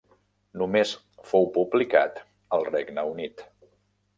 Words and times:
Només 0.61 0.93
fou 1.33 1.45
publicat 1.57 2.17
al 2.59 2.67
Regne 2.73 3.05
Unit. 3.15 3.45